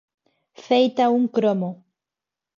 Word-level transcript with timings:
Feita 0.67 1.05
un 1.17 1.23
cromo. 1.35 1.71